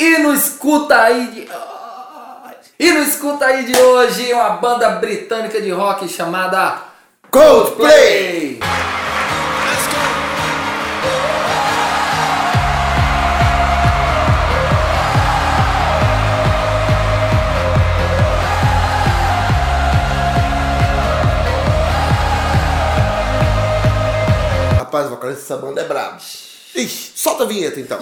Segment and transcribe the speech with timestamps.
[0.00, 1.48] E no escuta aí de.
[2.78, 6.80] E no escuta aí de hoje, uma banda britânica de rock chamada
[7.30, 8.60] Coldplay!
[24.78, 26.16] Rapaz, o vocalista dessa banda é brabo.
[26.74, 28.00] Ixi, solta a vinheta então.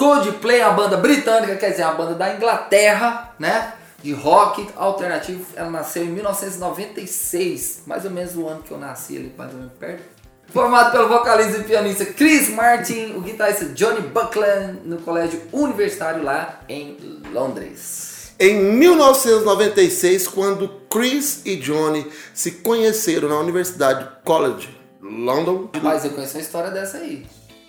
[0.00, 3.74] Coldplay é uma banda britânica, quer dizer, uma banda da Inglaterra, né?
[4.02, 5.44] De rock alternativo.
[5.54, 9.58] Ela nasceu em 1996, mais ou menos o ano que eu nasci ali, mais ou
[9.58, 10.02] menos perto.
[10.48, 16.60] Formado pelo vocalista e pianista Chris Martin, o guitarrista Johnny Buckland, no colégio universitário lá
[16.66, 16.96] em
[17.30, 18.32] Londres.
[18.38, 24.66] Em 1996, quando Chris e Johnny se conheceram na Universidade College
[25.02, 27.26] London, Mas eu conheço uma história dessa aí.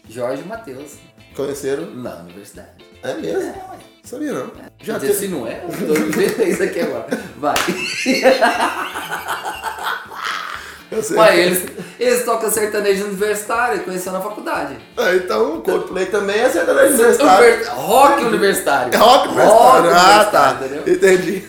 [0.10, 0.94] Jorge Matheus,
[1.36, 1.86] conheceram?
[1.96, 2.70] na universidade.
[3.04, 3.42] É mesmo?
[3.42, 3.78] É, ué.
[4.04, 4.52] Sabia não.
[4.82, 7.08] Já Quer dizer, se não é, eu tô inventando isso aqui agora.
[7.38, 7.56] Vai.
[10.92, 11.18] Eu sei.
[11.18, 11.66] Ué, eles,
[11.98, 14.76] eles tocam sertanejo universitário, conheceu na faculdade.
[14.98, 17.48] Ah, então o Coldplay também é sertanejo universitário.
[17.48, 18.94] Univers- Rock universitário.
[18.94, 19.92] É rock universitário.
[19.96, 20.58] Ah, tá.
[20.60, 20.84] entendeu?
[20.94, 21.44] Entendi.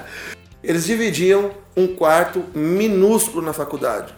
[0.64, 4.14] Eles dividiam um quarto minúsculo na faculdade.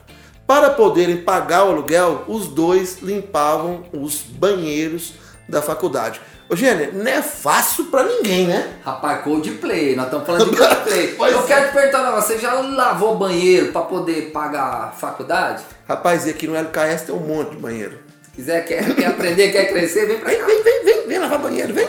[0.50, 5.12] Para poderem pagar o aluguel, os dois limpavam os banheiros
[5.48, 6.20] da faculdade.
[6.48, 8.78] Ô, Gênia, não é fácil pra ninguém, né?
[8.84, 11.14] Rapaz, Coldplay, nós estamos falando de Coldplay.
[11.32, 11.42] Eu é.
[11.46, 15.62] quero te perguntar você já lavou banheiro pra poder pagar a faculdade?
[15.88, 18.00] Rapaz, e aqui no LKS tem um monte de banheiro.
[18.24, 20.46] Se quiser, quer, quer aprender, quer crescer, vem pra cá.
[20.46, 21.88] Vem, vem, vem, vem lavar banheiro, vem.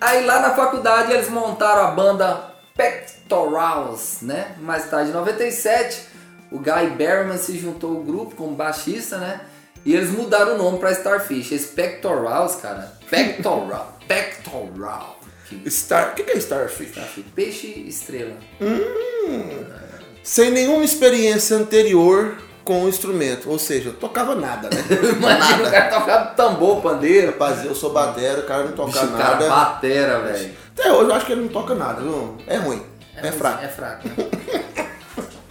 [0.00, 2.51] Aí lá na faculdade eles montaram a banda
[2.82, 4.56] Pectorals, né?
[4.60, 6.02] Mais tarde, em 97,
[6.50, 9.40] o Guy Berryman se juntou ao grupo como baixista, né?
[9.84, 11.52] E eles mudaram o nome pra Starfish.
[11.52, 15.20] Esse Pectorals, cara, Pectoral, Pectoral.
[15.68, 16.12] Star...
[16.12, 16.90] O que que é Starfish?
[16.90, 18.36] Starfish, Peixe estrela.
[20.22, 23.50] Sem nenhuma experiência anterior com o instrumento.
[23.50, 24.82] Ou seja, eu tocava nada, né?
[25.16, 25.70] Imagina o nada.
[25.70, 27.28] cara tocar tambor, pandeiro.
[27.32, 29.48] Rapaz, eu sou batera, o cara não toca Bicho, o cara nada.
[29.48, 30.54] batera, velho.
[30.76, 32.36] Até hoje eu acho que ele não toca nada, viu?
[32.46, 32.82] É ruim.
[33.16, 33.64] É, ruim, fraco.
[33.64, 34.08] É fraco.
[34.08, 34.14] né?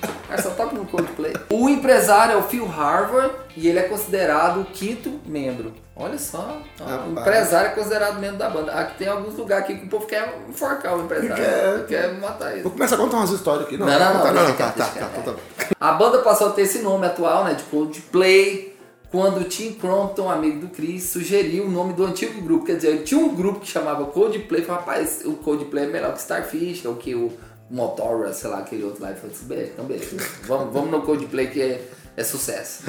[0.03, 1.33] O cara só toca no Coldplay.
[1.49, 5.73] O empresário é o Phil Harvard e ele é considerado o quinto membro.
[5.93, 8.71] Olha só, ó, o empresário é considerado membro da banda.
[8.71, 11.35] Aqui tem alguns lugares aqui que o povo quer enforcar o empresário.
[11.35, 11.85] Quer.
[11.85, 12.61] Quer matar ele.
[12.61, 13.75] Vou começar a contar umas histórias aqui.
[13.75, 15.60] Não, Não, não, não, tá, não, deixa tá, quieto, tá, tá, tá, tá.
[15.81, 18.77] A banda passou a ter esse nome atual, né, de Coldplay,
[19.09, 22.65] quando o Tim Crompton, amigo do Chris, sugeriu o nome do antigo grupo.
[22.65, 26.13] Quer dizer, ele tinha um grupo que chamava Coldplay, falou, rapaz, o Coldplay é melhor
[26.13, 27.33] que Starfish, ou que o
[27.69, 29.09] Motora, sei lá, aquele outro lá.
[29.09, 31.83] Ele falou assim, beleza, então beleza, vamos, vamos no Coldplay que é,
[32.15, 32.83] é sucesso.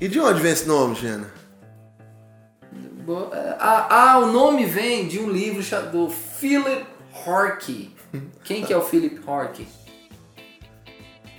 [0.00, 1.28] E de onde vem esse nome, Gena?
[3.04, 6.86] Bo- Ah, ah, o nome vem de um livro do Philip
[7.26, 7.94] Horky.
[8.44, 9.66] Quem que é o Philip Horky?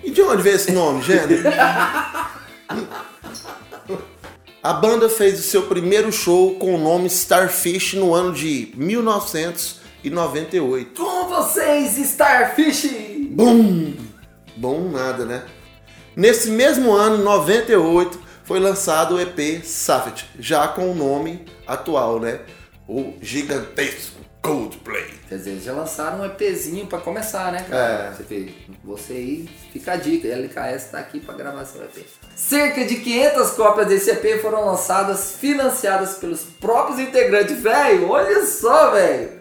[0.04, 1.28] E de onde vem esse nome, Gena?
[4.62, 11.02] A banda fez o seu primeiro show com o nome Starfish no ano de 1998.
[11.02, 12.90] Com vocês, Starfish!
[13.32, 13.94] Bum!
[14.58, 15.44] Bom nada, né?
[16.16, 22.42] Nesse mesmo ano, 98, foi lançado o EP Savage, já com o nome atual, né?
[22.88, 25.06] O gigantesco Coldplay.
[25.28, 28.06] Quer dizer, eles já lançaram um EPzinho pra começar, né, cara?
[28.06, 28.12] É.
[28.14, 32.06] Você, vê, você aí, fica a dica, LKS tá aqui pra gravar seu EP.
[32.36, 37.62] Cerca de 500 cópias desse EP foram lançadas, financiadas pelos próprios integrantes.
[37.62, 39.40] Velho, olha só, velho!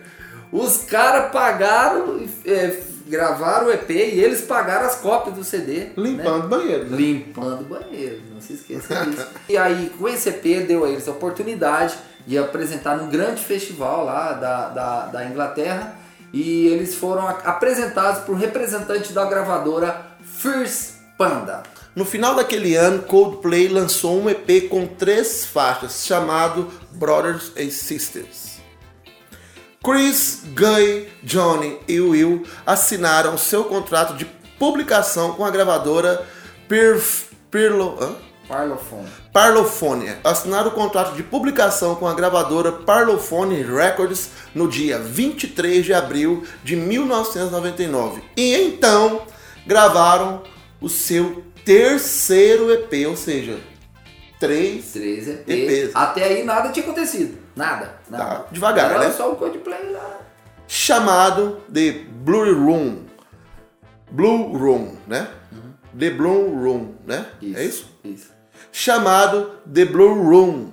[0.50, 2.76] Os caras pagaram, é,
[3.06, 5.80] gravaram o EP e eles pagaram as cópias do CD.
[5.84, 5.92] né?
[5.96, 6.84] Limpando banheiro.
[6.86, 6.96] né?
[6.96, 9.26] Limpando o banheiro, não se esqueça disso.
[9.48, 11.96] e aí, com esse EP, deu a eles a oportunidade
[12.28, 15.96] de apresentar num grande festival lá da, da, da Inglaterra.
[16.30, 21.62] E eles foram apresentados por representante da gravadora First Panda.
[21.96, 28.58] No final daquele ano, Coldplay lançou um EP com três faixas, chamado Brothers and Sisters.
[29.82, 34.26] Chris, Guy, Johnny e Will assinaram seu contrato de
[34.58, 36.26] publicação com a gravadora
[37.50, 38.27] Pirlo, hã?
[38.48, 39.08] Parlophone.
[39.32, 40.16] Parlophone.
[40.24, 46.44] Assinaram o contrato de publicação com a gravadora Parlophone Records no dia 23 de abril
[46.64, 48.22] de 1999.
[48.36, 49.22] E então
[49.66, 50.42] gravaram
[50.80, 53.58] o seu terceiro EP, ou seja,
[54.40, 54.92] três.
[54.92, 55.44] Três EPs.
[55.46, 55.90] EPs.
[55.94, 57.36] Até aí nada tinha acontecido.
[57.54, 57.96] Nada.
[58.08, 58.24] nada.
[58.24, 59.10] Tá, devagar, Era né?
[59.10, 60.20] só o Coldplay lá.
[60.66, 63.00] chamado de Blue Room.
[64.10, 65.28] Blue Room, né?
[65.98, 67.26] The Blue Room, né?
[67.42, 67.86] Isso, É isso?
[68.04, 68.37] Isso.
[68.72, 70.70] Chamado The Blue Room.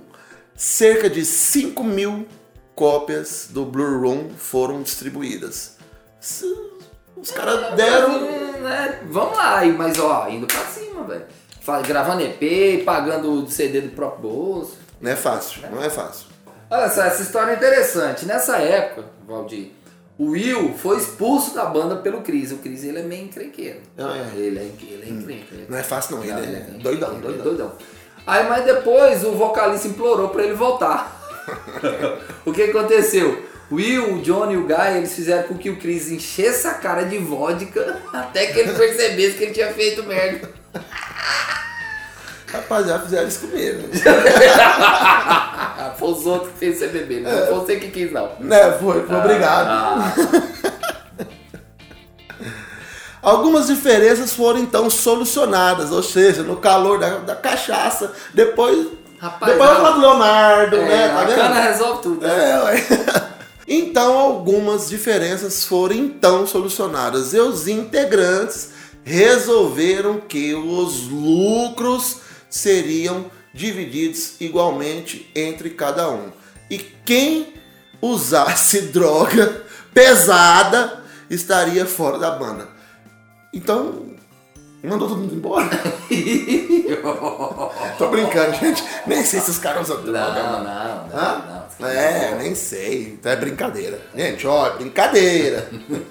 [0.55, 2.27] Cerca de 5 mil
[2.75, 5.77] cópias do Blue Room foram distribuídas.
[7.15, 8.23] Os caras deram.
[8.23, 8.99] Hum, né?
[9.09, 11.25] Vamos lá, mas ó, indo pra cima, velho.
[11.87, 14.77] Gravando EP, pagando o CD do próprio bolso.
[15.01, 16.27] Não é fácil, não é fácil.
[16.69, 18.25] Olha só, essa história é interessante.
[18.25, 19.71] Nessa época, Valdir,
[20.17, 22.51] o Will foi expulso da banda pelo Chris.
[22.51, 23.79] O Chris ele é meio encrenqueiro.
[23.97, 24.37] Ah, é.
[24.37, 25.65] Ele é, ele é encrenqueiro.
[25.69, 26.23] Não é fácil, não.
[26.23, 27.43] Ele Não, é ele é doidão, ele é doidão.
[27.43, 27.71] doidão.
[28.25, 31.21] Aí, mas depois o vocalista implorou pra ele voltar.
[32.45, 33.43] o que aconteceu?
[33.69, 36.75] O Will, o Johnny e o Guy, eles fizeram com que o Chris enchesse a
[36.75, 40.49] cara de vodka até que ele percebesse que ele tinha feito merda.
[42.55, 43.89] Rapaziada, fizeram isso comigo.
[45.97, 48.29] Foi os outros que fez você beber, não foi você que quis, não.
[48.39, 48.73] né?
[48.73, 49.67] Foi, foi obrigado.
[49.69, 50.13] Ah,
[53.21, 58.87] Algumas diferenças foram então solucionadas, ou seja, no calor da, da cachaça, depois.
[59.17, 61.07] Rapaz, depois eu falo do Leonardo, é, né?
[61.07, 62.21] Tá a cana resolve tudo.
[62.21, 62.51] né?
[62.51, 62.85] É, ué.
[63.67, 67.33] Então, algumas diferenças foram então solucionadas.
[67.33, 68.69] E os integrantes
[69.03, 72.17] resolveram que os lucros
[72.55, 76.31] seriam divididos igualmente entre cada um.
[76.69, 77.53] E quem
[78.01, 79.63] usasse droga
[79.93, 82.69] pesada estaria fora da banda.
[83.53, 84.15] Então,
[84.83, 85.67] mandou todo mundo embora.
[87.97, 88.83] Tô brincando, gente.
[89.05, 90.33] Nem sei se os caras usam droga.
[90.33, 91.65] Não, não, não, Hã?
[91.79, 91.87] não.
[91.87, 93.17] É, nem sei.
[93.19, 93.99] Então é brincadeira.
[94.15, 95.69] Gente, ó, é brincadeira.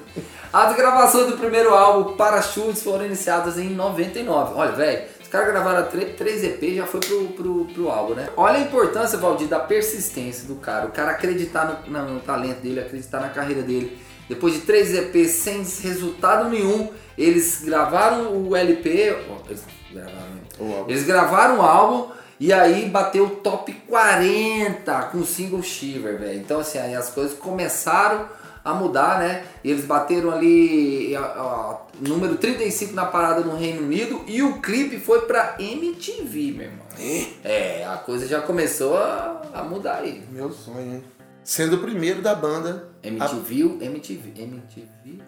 [0.55, 4.53] As gravações do primeiro álbum, Parachutes, foram iniciadas em 99.
[4.55, 5.03] Olha, velho,
[5.35, 8.29] caras gravaram 3 EP e já foi pro, pro, pro álbum, né?
[8.37, 10.87] Olha a importância, Valdir, da persistência do cara.
[10.87, 13.99] O cara acreditar no, no- no talento dele, acreditar na carreira dele.
[14.29, 19.15] Depois de 3 EPs sem resultado nenhum, eles gravaram o LP.
[19.49, 20.19] Eles gravaram,
[20.59, 20.91] O álbum.
[20.91, 22.11] eles gravaram o álbum
[22.41, 26.39] e aí bateu o top 40 com o single Shiver, velho.
[26.39, 28.27] Então, assim, aí as coisas começaram
[28.65, 29.45] a mudar, né?
[29.63, 34.99] E eles bateram ali ó, número 35 na parada no Reino Unido e o clipe
[34.99, 36.87] foi pra MTV, meu irmão.
[37.45, 40.25] É, a coisa já começou a, a mudar aí.
[40.31, 41.05] Meu sonho, hein?
[41.45, 42.89] Sendo o primeiro da banda.
[43.03, 45.21] MTV, MTV, MTV,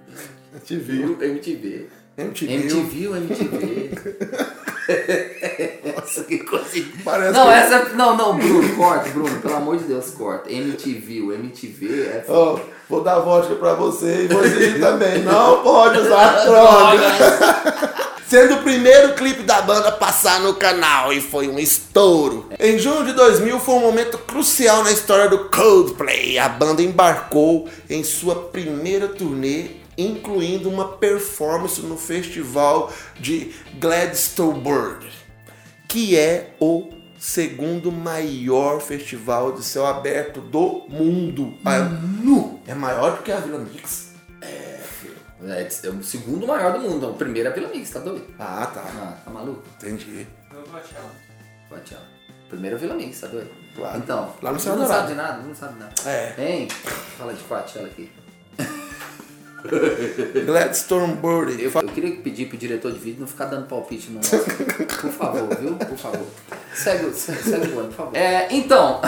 [0.54, 1.22] A gente viu.
[1.22, 1.88] MTV.
[2.16, 2.54] MTV.
[2.54, 4.56] MTV, MTV.
[5.96, 6.66] Nossa, que coisa.
[7.04, 7.84] Parece não, que- essa.
[7.94, 10.50] Não, não, Bruno, corta, Bruno, pelo amor de Deus, corta.
[10.52, 12.24] MTV, MTV é.
[12.28, 15.22] Ó, vou dar vodka pra você e você também.
[15.22, 17.02] Não pode usar droga.
[18.28, 22.50] Sendo o primeiro clipe da banda a passar no canal e foi um estouro.
[22.58, 26.36] Em junho de 2000 foi um momento crucial na história do Coldplay.
[26.36, 29.66] A banda embarcou em sua primeira turnê,
[29.96, 35.08] incluindo uma performance no festival de Gladstone,
[35.88, 41.54] que é o segundo maior festival de céu aberto do mundo.
[42.22, 42.60] Nu!
[42.66, 44.12] É maior do que a Vila Mix.
[44.42, 44.80] É,
[45.48, 47.10] é o segundo maior do mundo.
[47.10, 48.26] O primeiro é a Vila Mix, tá doido?
[48.38, 48.82] Ah, tá.
[48.82, 49.62] Ah, tá maluco?
[49.76, 50.26] Entendi.
[50.70, 52.00] Vai, tchau.
[52.48, 53.50] Primeiro é a Vila Mix, tá doido?
[53.74, 53.98] Claro.
[53.98, 54.88] Então, Lá no não Dourado.
[54.88, 55.94] sabe de nada, não sabe de nada.
[56.06, 56.34] É.
[56.38, 56.68] Hein?
[57.18, 58.10] Fala de Coachella aqui.
[60.44, 61.64] Gladstone Birdie.
[61.64, 64.38] Eu, eu queria pedir pro diretor de vídeo não ficar dando palpite no nosso.
[64.38, 65.74] Por favor, viu?
[65.74, 66.26] Por favor.
[66.74, 68.16] Segue, o- segue, o ano, por favor.
[68.16, 69.00] É, então.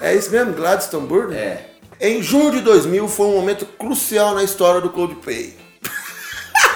[0.00, 1.34] É isso mesmo, Gladstone Birdie?
[1.36, 1.70] É.
[2.00, 5.56] Em junho de 2000 foi um momento crucial na história do Coldplay.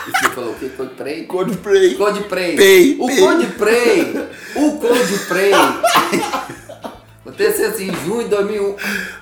[0.04, 0.68] E você falou o quê?
[0.76, 1.25] Coldplay?
[1.26, 1.95] Coldplay.
[1.95, 2.57] Coldplay.
[2.57, 3.18] Pay, o pay.
[3.21, 4.28] Coldplay.
[4.57, 5.52] O Coldplay.
[7.25, 8.76] Aconteceu assim, em junho de 2001.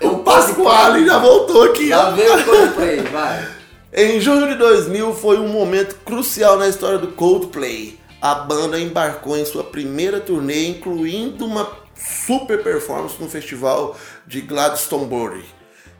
[0.08, 2.12] O Pasquale já voltou aqui, ó.
[2.12, 3.46] veio o Coldplay, vai.
[3.92, 7.99] Em junho de 2000 foi um momento crucial na história do Coldplay.
[8.23, 15.44] A banda embarcou em sua primeira turnê, incluindo uma super performance no festival de Gladstone,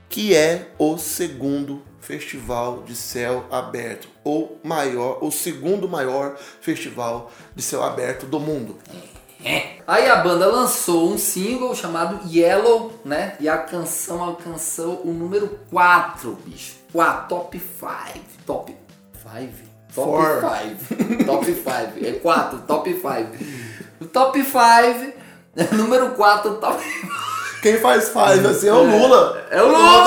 [0.09, 7.63] que é o segundo festival de céu aberto, o maior, o segundo maior festival de
[7.63, 8.79] céu aberto do mundo.
[9.85, 13.37] Aí a banda lançou um single chamado Yellow, né?
[13.41, 16.80] E a canção alcançou o número 4, bicho.
[16.93, 18.25] 4, top 5.
[18.47, 18.77] Top
[19.13, 19.53] 5?
[19.95, 20.41] Top Four.
[20.41, 21.25] 5.
[21.27, 21.71] top 5.
[22.05, 23.05] É 4, top 5.
[24.01, 24.57] O top 5,
[25.77, 26.83] número 4, top
[27.63, 29.47] Quem faz faz assim é o Lula.
[29.51, 30.07] É o Lula!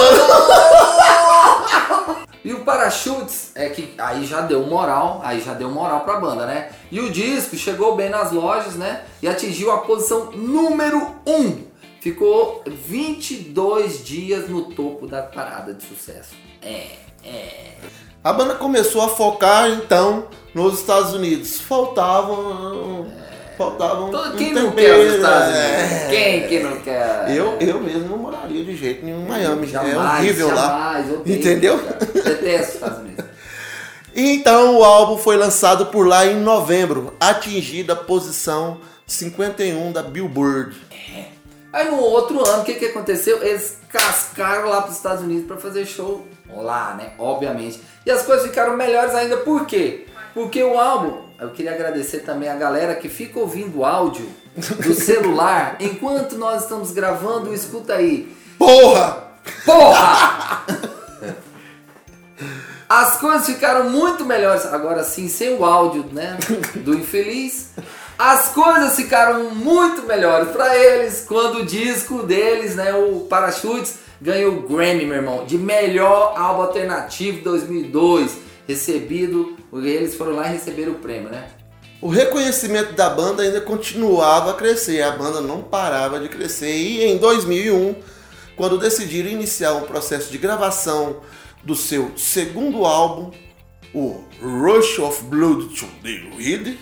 [2.44, 6.46] E o Parachutes é que aí já deu moral, aí já deu moral pra banda,
[6.46, 6.72] né?
[6.92, 9.04] E o disco chegou bem nas lojas, né?
[9.22, 11.63] E atingiu a posição número 1.
[12.04, 16.36] Ficou 22 dias no topo da parada de sucesso.
[16.62, 16.88] É,
[17.24, 17.78] é.
[18.22, 21.62] A banda começou a focar então nos Estados Unidos.
[21.62, 23.08] Faltavam.
[23.58, 24.12] Faltavam.
[24.12, 25.64] Todo, um quem não quer os Estados Unidos?
[25.64, 26.08] é.
[26.10, 27.38] Quem que não quer?
[27.38, 29.68] Eu, eu mesmo não moraria de jeito nenhum em Miami.
[29.68, 30.56] Jamais, é horrível lá.
[30.56, 31.78] jamais, odeio, Entendeu?
[31.78, 33.26] Detesto os Estados Unidos.
[34.16, 40.76] Então o álbum foi lançado por lá em novembro, atingindo a posição 51 da Billboard.
[41.74, 43.42] Aí no outro ano, o que, que aconteceu?
[43.42, 46.24] Eles cascaram lá para os Estados Unidos para fazer show
[46.56, 47.14] lá, né?
[47.18, 47.82] Obviamente.
[48.06, 50.06] E as coisas ficaram melhores ainda, por quê?
[50.36, 54.94] Porque o álbum, eu queria agradecer também a galera que fica ouvindo o áudio do
[54.96, 58.32] celular enquanto nós estamos gravando, escuta aí.
[58.60, 59.24] Porra!
[59.66, 60.66] Porra!
[62.88, 64.68] As coisas ficaram muito melhores.
[64.68, 66.38] Agora sim, sem o áudio, né?
[66.76, 67.72] Do infeliz.
[68.18, 72.94] As coisas ficaram muito melhores para eles quando o disco deles, né?
[72.94, 78.38] O Parachutes, ganhou o Grammy, meu irmão, de melhor álbum alternativo 2002.
[78.68, 81.48] Recebido, eles foram lá e receberam o prêmio, né?
[82.02, 86.76] O reconhecimento da banda ainda continuava a crescer, a banda não parava de crescer.
[86.76, 87.96] E em 2001,
[88.56, 91.22] quando decidiram iniciar um processo de gravação
[91.64, 93.32] do seu segundo álbum,
[93.94, 96.78] o Rush of Blood to the Reed,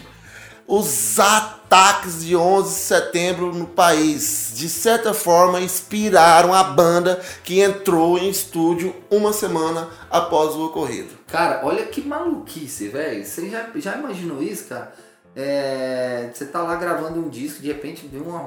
[0.72, 7.60] os ataques de 11 de setembro no país, de certa forma, inspiraram a banda que
[7.60, 11.10] entrou em estúdio uma semana após o ocorrido.
[11.28, 13.25] Cara, olha que maluquice, velho.
[13.25, 14.94] Você já, já imaginou isso, cara?
[15.36, 18.44] É, você tá lá gravando um disco, de repente vem uma,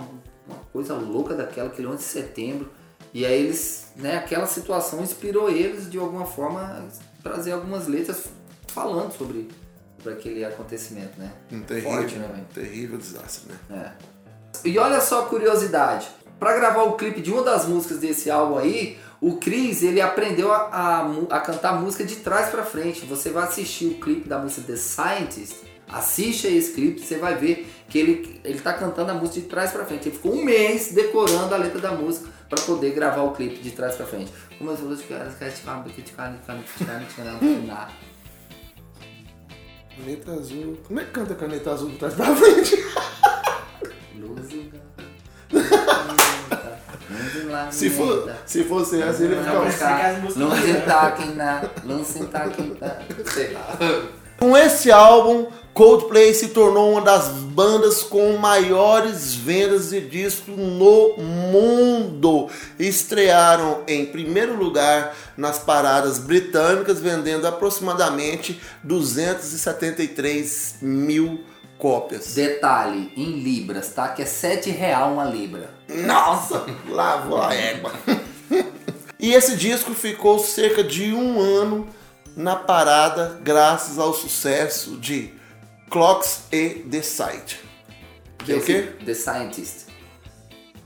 [0.48, 2.70] uma coisa louca daquela, aquele 11 de setembro.
[3.12, 8.24] E aí eles, né, aquela situação inspirou eles de alguma forma a trazer algumas letras
[8.66, 9.50] falando sobre,
[10.12, 11.30] aquele acontecimento, né?
[11.52, 12.46] Um terrível, Forte, né, velho?
[12.54, 13.92] terrível desastre, né?
[14.64, 14.68] É.
[14.68, 16.08] E olha só a curiosidade.
[16.38, 20.52] Pra gravar o clipe de uma das músicas desse álbum aí, o Chris ele aprendeu
[20.52, 20.68] a,
[21.30, 23.06] a, a cantar música de trás pra frente.
[23.06, 25.56] Você vai assistir o clipe da música The Scientist,
[25.88, 29.70] assiste esse clipe, você vai ver que ele, ele tá cantando a música de trás
[29.70, 30.08] pra frente.
[30.08, 33.70] Ele ficou um mês decorando a letra da música pra poder gravar o clipe de
[33.70, 34.32] trás pra frente.
[34.58, 34.96] Como eu falei,
[39.96, 40.78] Caneta azul.
[40.86, 42.76] Como é que canta caneta azul de trás pra frente?
[47.70, 49.64] Se, for, se fosse assim, ele ficava.
[50.36, 51.70] Não sentar aqui na.
[51.84, 52.48] Não sentar.
[53.32, 53.78] Sei lá.
[54.38, 61.16] Com esse álbum, Coldplay se tornou uma das bandas com maiores vendas de discos no
[61.18, 62.48] mundo.
[62.78, 71.44] Estrearam em primeiro lugar nas paradas britânicas, vendendo aproximadamente 273 mil
[71.76, 72.34] cópias.
[72.34, 74.10] Detalhe, em libras, tá?
[74.10, 75.70] Que é 7 real uma libra.
[75.88, 77.92] Nossa, lavou a égua.
[79.18, 81.88] e esse disco ficou cerca de um ano
[82.36, 85.42] na parada, graças ao sucesso de
[85.94, 87.60] Clocks e The Sight.
[88.38, 88.88] Que é o quê?
[89.06, 89.86] The Scientist.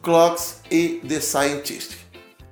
[0.02, 1.96] Clocks e The Scientist.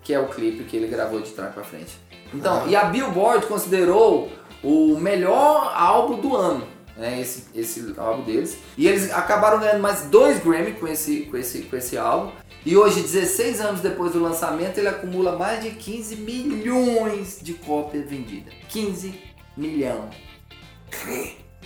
[0.03, 1.99] Que é o clipe que ele gravou de trás pra frente.
[2.33, 4.33] Então, e a Billboard considerou
[4.63, 6.67] o melhor álbum do ano.
[6.97, 8.57] Né, esse, esse álbum deles.
[8.79, 12.33] E eles acabaram ganhando mais dois Grammy com esse, com, esse, com esse álbum.
[12.65, 18.09] E hoje, 16 anos depois do lançamento, ele acumula mais de 15 milhões de cópias
[18.09, 18.55] vendidas.
[18.71, 19.15] 15
[19.59, 20.09] milhão.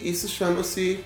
[0.01, 1.05] Isso chama-se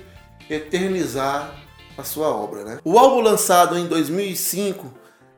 [0.48, 1.54] eternizar
[1.96, 2.78] a sua obra, né?
[2.84, 4.92] O álbum lançado em 2005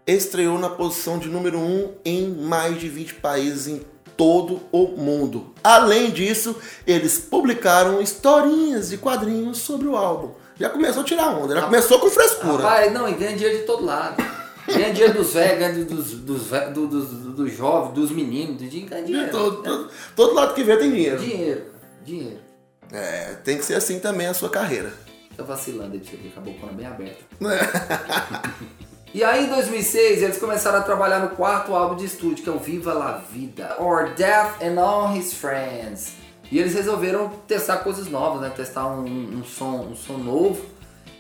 [0.07, 3.83] estreou na posição de número 1 em mais de 20 países em
[4.17, 5.53] todo o mundo.
[5.63, 10.31] Além disso, eles publicaram historinhas de quadrinhos sobre o álbum.
[10.59, 12.63] Já começou a tirar onda, já começou com frescura.
[12.63, 14.25] Rapaz, não, e ganha dinheiro de todo lado.
[14.67, 19.05] Ganha dinheiro dos velhos, ganha dos, dos, dos, dos, dos jovens, dos meninos, dinheiro, ganha
[19.05, 19.31] dinheiro.
[19.31, 21.19] todo, todo, todo lado que vê tem dinheiro.
[21.19, 21.65] Dinheiro,
[22.05, 22.46] dinheiro.
[22.93, 24.93] É, tem que ser assim também a sua carreira.
[25.37, 27.25] Tô vacilando aí pra você ver que a bem aberta.
[29.15, 32.53] E aí em 2006 eles começaram a trabalhar no quarto álbum de estúdio, que é
[32.53, 36.17] o Viva La Vida, or Death and All His Friends.
[36.53, 38.53] E eles resolveram testar coisas novas, né?
[38.55, 40.63] Testar um, um som, um som novo.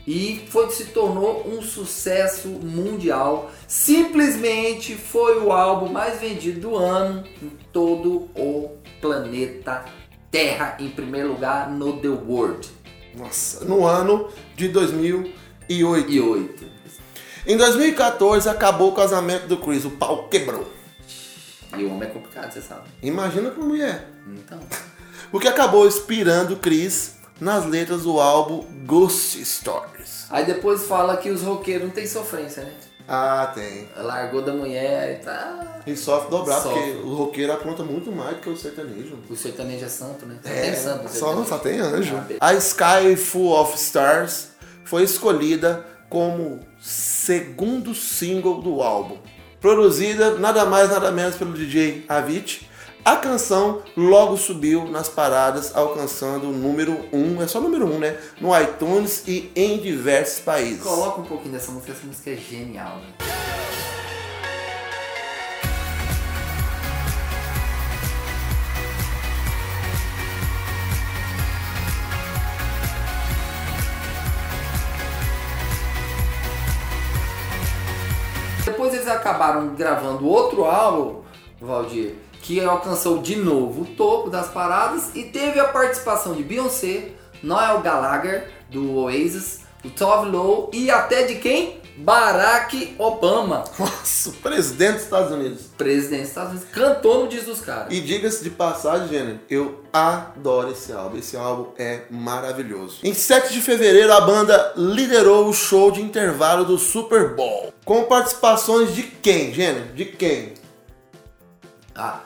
[0.06, 3.50] E foi se tornou um sucesso mundial.
[3.66, 9.86] Simplesmente foi o álbum mais vendido do ano em todo o planeta
[10.36, 12.68] Terra, em primeiro lugar no The World.
[13.16, 15.32] Nossa, no ano de 2008.
[15.66, 16.66] E oito.
[17.46, 20.70] Em 2014 acabou o casamento do Chris, o pau quebrou.
[21.74, 22.82] E o homem é complicado, você sabe.
[23.02, 24.04] Imagina como é.
[24.28, 24.60] Então.
[25.32, 30.26] O que acabou inspirando Chris nas letras do álbum Ghost Stories.
[30.30, 32.72] Aí depois fala que os roqueiros não tem sofrência, né?
[33.08, 33.88] Ah, tem.
[33.96, 35.80] Largou da mulher e tá.
[35.86, 36.80] E sofre dobrar, Sofre.
[36.80, 39.18] porque o roqueiro apronta muito mais do que o sertanejo.
[39.30, 40.36] O sertanejo é santo, né?
[40.42, 41.02] Só É, tem santo.
[41.08, 41.48] só, sertanejo.
[41.48, 42.16] só tem anjo.
[42.16, 42.38] Ah, beleza.
[42.40, 44.48] A Sky Full of Stars
[44.84, 49.18] foi escolhida como segundo single do álbum.
[49.60, 52.66] Produzida nada mais nada menos pelo DJ Avicii,
[53.06, 58.18] a canção logo subiu nas paradas, alcançando o número 1, é só número 1, né?
[58.40, 60.82] No iTunes e em diversos países.
[60.82, 63.12] Coloca um pouquinho dessa música, essa música é genial, né?
[78.64, 81.22] Depois eles acabaram gravando outro álbum,
[81.60, 87.08] Valdir, que alcançou de novo o topo das paradas e teve a participação de Beyoncé,
[87.42, 91.80] Noel Gallagher, do Oasis, o Tove Lo e até de quem?
[91.96, 95.62] Barack Obama, Nossa, o presidente dos Estados Unidos.
[95.76, 97.92] presidente dos Estados Unidos, cantou no Diz dos Caras.
[97.92, 101.16] E diga-se de passagem, Jenny, eu adoro esse álbum.
[101.18, 102.98] Esse álbum é maravilhoso.
[103.02, 107.72] Em 7 de fevereiro, a banda liderou o show de intervalo do Super Bowl.
[107.84, 109.88] Com participações de quem, Jenny?
[109.94, 110.52] De quem?
[111.94, 112.20] Ah,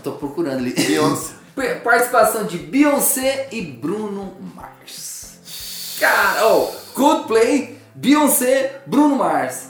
[0.00, 0.72] eu tô procurando ali.
[0.72, 1.34] Beyoncé.
[1.84, 5.96] Participação de Beyoncé e Bruno Mars.
[6.00, 9.68] Cara, oh, Coldplay, Beyoncé, Bruno Mars.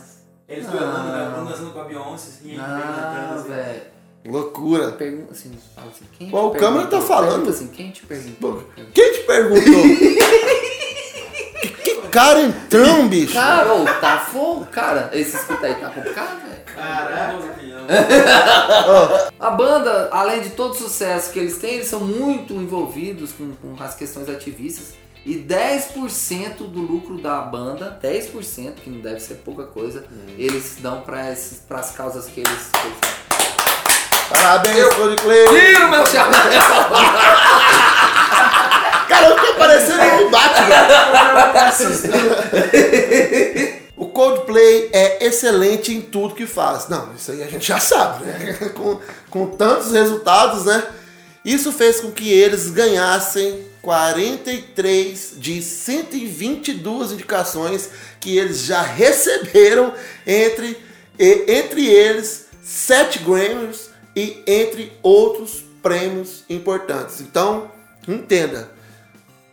[0.48, 1.38] Eles duelando, né?
[1.38, 3.48] Um dançando com a Beyoncé, assim, ele Ah, cantando, assim.
[3.48, 3.82] velho.
[4.26, 4.92] Loucura.
[4.92, 7.30] Pergunta assim, assim, quem o câmera tá falando.
[7.30, 8.64] Pergunta assim, quem te perguntou?
[8.92, 9.82] Quem te perguntou?
[12.10, 13.34] cara entrão, bicho.
[13.34, 15.10] Cara, ô, tá fogo, cara.
[15.12, 16.60] Esse escuta aí tá complicado, velho.
[16.74, 17.60] Caraca.
[19.38, 23.52] A banda, além de todo o sucesso que eles têm, eles são muito envolvidos com,
[23.52, 24.94] com as questões ativistas.
[25.24, 30.04] E 10% do lucro da banda, 10%, que não deve ser pouca coisa,
[30.38, 32.70] eles dão para as causas que eles.
[32.72, 32.98] Que eles...
[34.30, 34.76] Parabéns.
[35.50, 37.59] Tira o meu chapéu!
[39.10, 40.76] Cara, eu tô parecendo um Batman.
[43.96, 46.88] O Coldplay é excelente em tudo que faz.
[46.88, 48.70] Não, isso aí a gente já sabe, né?
[48.72, 50.82] Com, com tantos resultados, né?
[51.44, 59.92] Isso fez com que eles ganhassem 43 de 122 indicações que eles já receberam
[60.26, 60.78] entre,
[61.18, 67.20] entre eles 7 Grammys e entre outros prêmios importantes.
[67.20, 67.70] Então,
[68.06, 68.70] entenda,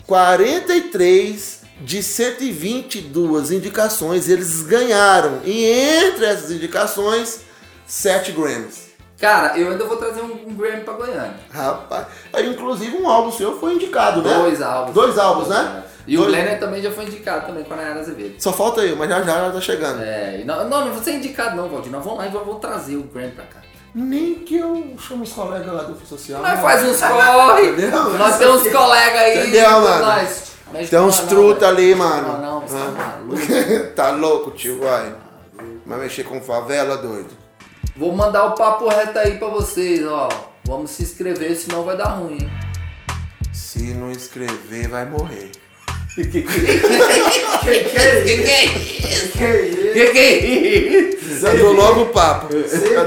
[0.07, 5.39] 43 de 122 indicações eles ganharam.
[5.45, 7.41] E entre essas indicações,
[7.85, 8.87] 7 Grammys.
[9.19, 11.33] Cara, eu ainda vou trazer um, um Grammy pra Goiânia.
[11.51, 14.33] Rapaz, aí, inclusive um álbum seu foi indicado, né?
[14.35, 14.93] Dois álbuns.
[14.93, 15.83] Dois álbuns, né?
[16.05, 18.35] E o Dois- Lennon também já foi indicado também com a Nayara Azevedo.
[18.39, 20.01] Só falta eu, mas já já ela tá chegando.
[20.01, 21.91] É, e não, não, não vou ser indicado não, Valdir.
[21.91, 23.59] Nós vamos lá e vamos trazer o Grammy pra cá.
[23.99, 26.39] Nem que eu chamo os colegas lá do Social.
[26.43, 27.71] Nós faz uns corre,
[28.17, 29.39] nós temos uns colegas aí.
[29.39, 30.05] Entendeu, mano?
[30.05, 32.41] Nós, nós Tem uns não, truta não, ali, Não, mano.
[32.41, 33.17] não, você tá Ah.
[33.17, 33.87] maluco.
[33.95, 35.15] tá louco, tio, vai.
[35.83, 37.29] Vai mexer com favela, doido.
[37.95, 40.29] Vou mandar o papo reto aí pra vocês, ó.
[40.63, 42.51] Vamos se inscrever, senão vai dar ruim, hein?
[43.51, 45.49] Se não escrever, vai morrer.
[46.17, 46.37] Que que
[48.49, 49.37] é isso?
[49.93, 51.45] Que que é isso?
[51.57, 52.47] Dou logo o papo.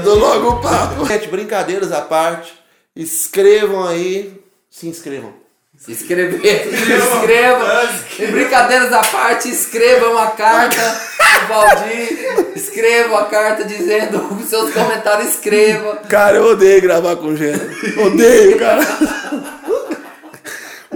[0.03, 1.05] Dou logo o papo.
[1.05, 2.53] Gente, brincadeiras à parte.
[2.95, 4.39] Escrevam aí.
[4.69, 5.33] Se inscrevam.
[5.77, 7.89] Se inscrever, se inscreva.
[8.19, 10.77] E brincadeiras à parte, escreva uma carta
[11.17, 12.53] pro Valdir.
[12.55, 15.95] Escreva a carta dizendo seus comentários, escreva.
[16.07, 17.99] Cara, eu odeio gravar com gente.
[17.99, 18.85] Odeio, cara.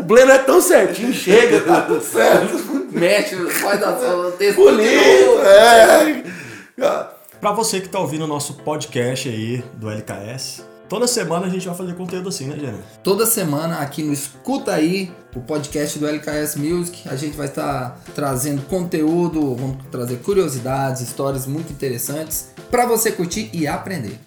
[0.06, 2.54] O Bleno é tão certinho, chega, tá tudo certo.
[2.92, 4.58] Mexe, faz a sua texto.
[4.58, 6.24] Bonito, é.
[7.42, 11.66] Pra você que tá ouvindo o nosso podcast aí do LKS, toda semana a gente
[11.66, 12.84] vai fazer conteúdo assim, né, Jânio?
[13.04, 18.00] Toda semana aqui no Escuta Aí, o podcast do LKS Music, a gente vai estar
[18.14, 24.20] trazendo conteúdo, vamos trazer curiosidades, histórias muito interessantes para você curtir e aprender.